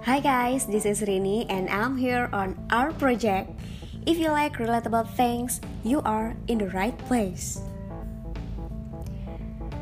[0.00, 3.52] Hi guys, this is Rini and I'm here on our project.
[4.08, 7.60] If you like relatable things, you are in the right place.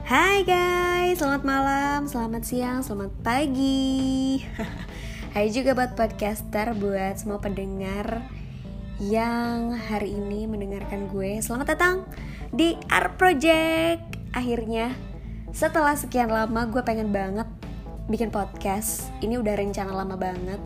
[0.02, 4.42] Hai guys, selamat malam, selamat siang, selamat pagi.
[5.38, 8.26] Hai juga buat podcaster, buat semua pendengar
[8.98, 11.38] yang hari ini mendengarkan gue.
[11.38, 11.96] Selamat datang
[12.50, 14.18] di Art Project.
[14.34, 14.98] Akhirnya,
[15.54, 17.47] setelah sekian lama gue pengen banget
[18.08, 19.12] bikin podcast.
[19.20, 20.58] Ini udah rencana lama banget.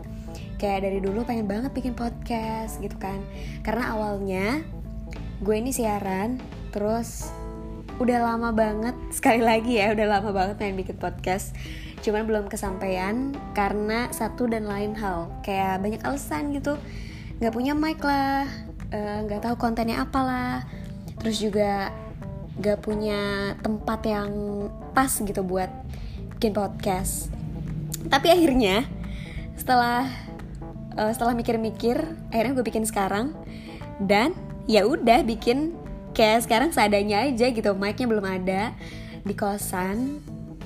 [0.55, 3.19] Kayak dari dulu pengen banget bikin podcast gitu kan.
[3.61, 4.63] Karena awalnya
[5.43, 6.39] gue ini siaran,
[6.71, 7.27] terus
[7.99, 11.51] udah lama banget sekali lagi ya, udah lama banget pengen bikin podcast.
[11.99, 15.27] Cuman belum kesampaian karena satu dan lain hal.
[15.43, 16.79] Kayak banyak alasan gitu.
[17.43, 18.47] Gak punya mic lah,
[18.87, 20.63] eh, nggak tahu kontennya apalah.
[21.19, 21.91] Terus juga
[22.53, 24.29] gak punya tempat yang
[24.93, 25.69] pas gitu buat
[26.43, 27.31] bikin podcast.
[28.11, 28.83] Tapi akhirnya
[29.55, 30.11] setelah
[30.99, 32.03] uh, setelah mikir-mikir
[32.35, 33.31] akhirnya gue bikin sekarang.
[33.95, 34.35] Dan
[34.67, 35.71] ya udah bikin
[36.11, 38.75] kayak sekarang seadanya aja gitu mic-nya belum ada
[39.23, 40.19] di kosan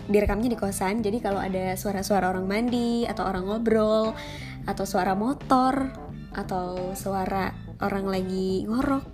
[0.09, 1.05] direkamnya di kosan.
[1.05, 4.17] Jadi kalau ada suara-suara orang mandi atau orang ngobrol
[4.65, 5.93] atau suara motor
[6.33, 7.53] atau suara
[7.85, 9.05] orang lagi ngorok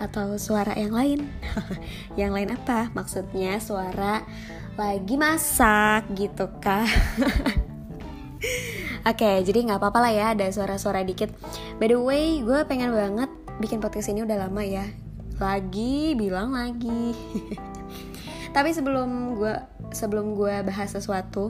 [0.00, 1.28] atau suara yang lain
[2.20, 4.24] yang lain apa maksudnya suara
[4.80, 6.88] lagi masak gitu kah
[9.00, 11.32] Oke, okay, jadi nggak apa-apa lah ya ada suara-suara dikit.
[11.80, 14.84] By the way, gue pengen banget bikin podcast ini udah lama ya.
[15.40, 17.16] Lagi, bilang lagi.
[18.56, 19.56] Tapi sebelum gue
[19.96, 21.48] sebelum gue bahas sesuatu,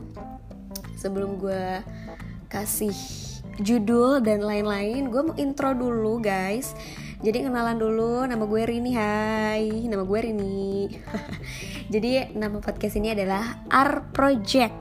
[0.95, 1.83] sebelum gue
[2.47, 2.95] kasih
[3.59, 6.79] judul dan lain-lain, gue mau intro dulu guys.
[7.21, 10.89] Jadi kenalan dulu, nama gue Rini, hai, nama gue Rini.
[11.93, 14.73] Jadi nama podcast ini adalah R Project.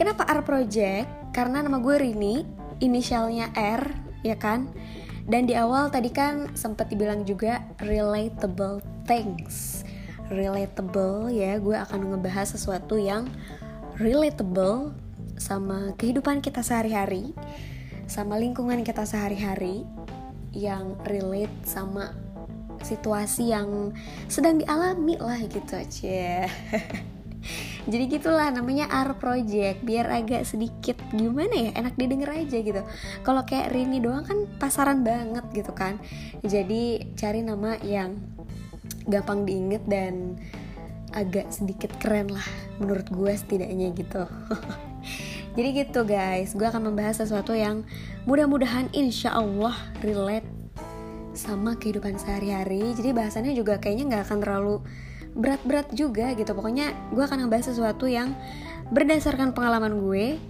[0.00, 1.18] Kenapa R Project?
[1.38, 2.42] karena nama gue Rini,
[2.82, 3.94] inisialnya R,
[4.26, 4.66] ya kan?
[5.28, 9.86] Dan di awal tadi kan sempat dibilang juga relatable things.
[10.34, 13.30] Relatable ya, gue akan ngebahas sesuatu yang
[14.02, 14.98] relatable
[15.38, 17.30] sama kehidupan kita sehari-hari,
[18.10, 19.86] sama lingkungan kita sehari-hari
[20.58, 22.10] yang relate sama
[22.82, 23.94] situasi yang
[24.26, 26.46] sedang dialami lah gitu aja.
[27.90, 29.82] jadi gitulah namanya R Project.
[29.86, 32.82] Biar agak sedikit gimana ya enak didengar aja gitu.
[33.22, 35.98] Kalau kayak Rini doang kan pasaran banget gitu kan.
[36.42, 38.18] Jadi cari nama yang
[39.08, 40.36] gampang diinget dan
[41.16, 42.44] agak sedikit keren lah
[42.76, 44.28] menurut gue setidaknya gitu
[45.54, 46.52] jadi gitu guys.
[46.52, 47.86] Gue akan membahas sesuatu yang
[48.28, 50.46] mudah-mudahan insya Allah relate
[51.38, 52.92] sama kehidupan sehari-hari.
[52.98, 54.76] Jadi bahasannya juga kayaknya nggak akan terlalu
[55.38, 56.50] berat-berat juga gitu.
[56.52, 58.34] Pokoknya gue akan ngebahas sesuatu yang
[58.90, 60.40] berdasarkan pengalaman gue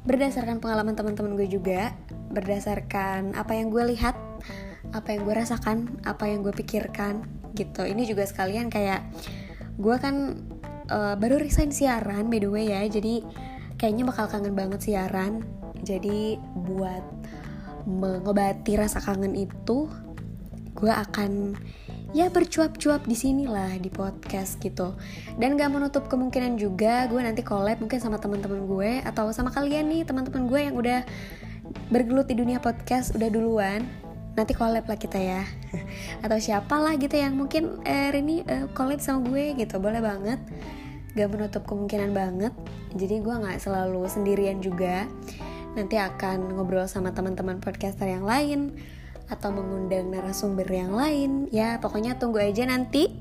[0.00, 1.92] berdasarkan pengalaman teman-teman gue juga
[2.32, 4.16] berdasarkan apa yang gue lihat
[4.96, 7.22] apa yang gue rasakan apa yang gue pikirkan
[7.54, 7.84] gitu.
[7.84, 9.04] Ini juga sekalian kayak
[9.76, 10.40] gue kan
[10.88, 12.82] uh, baru resign siaran by the way ya.
[12.88, 13.22] Jadi
[13.80, 15.40] kayaknya bakal kangen banget siaran.
[15.80, 16.36] Jadi
[16.68, 17.00] buat
[17.88, 19.88] mengobati rasa kangen itu
[20.76, 21.56] gue akan
[22.12, 24.92] ya bercuap-cuap di sini lah di podcast gitu.
[25.40, 29.88] Dan gak menutup kemungkinan juga gue nanti collab mungkin sama teman-teman gue atau sama kalian
[29.88, 31.00] nih teman-teman gue yang udah
[31.88, 33.88] bergelut di dunia podcast udah duluan.
[34.36, 35.42] Nanti collab lah kita ya.
[36.24, 40.38] Atau siapa lah gitu yang mungkin eh, ini eh, collab sama gue gitu boleh banget
[41.14, 42.54] gak menutup kemungkinan banget.
[42.94, 45.06] Jadi gue nggak selalu sendirian juga.
[45.74, 48.74] Nanti akan ngobrol sama teman-teman podcaster yang lain
[49.30, 51.46] atau mengundang narasumber yang lain.
[51.54, 53.14] Ya pokoknya tunggu aja nanti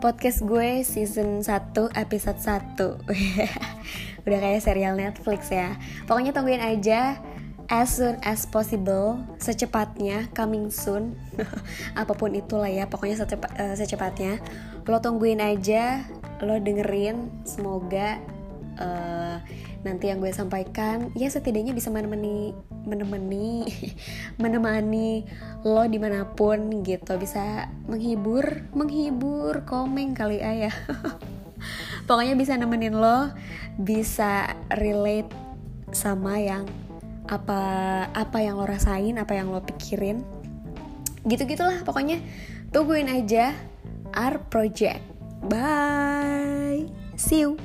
[0.00, 3.04] podcast gue season 1 episode 1
[4.24, 5.76] udah kayak serial Netflix ya.
[6.08, 7.20] Pokoknya tungguin aja
[7.70, 11.14] as soon as possible secepatnya coming soon.
[12.00, 14.42] Apa pun itulah ya pokoknya secepat, uh, secepatnya.
[14.90, 16.02] Lo tungguin aja
[16.42, 18.20] lo dengerin semoga
[18.80, 19.36] uh,
[19.80, 22.52] nanti yang gue sampaikan ya setidaknya bisa menemani
[22.84, 23.64] menemani
[24.42, 25.24] menemani
[25.64, 27.16] lo di mana pun gitu.
[27.16, 30.72] Bisa menghibur menghibur komeng kali ayah.
[32.08, 33.30] Pokoknya bisa nemenin lo
[33.80, 35.30] bisa relate
[35.92, 36.64] sama yang
[37.30, 37.62] apa
[38.10, 40.24] apa yang lo rasain apa yang lo pikirin.
[41.24, 42.18] Gitu gitulah pokoknya.
[42.70, 43.52] Tungguin aja
[44.14, 46.86] our project bye.
[47.16, 47.58] See you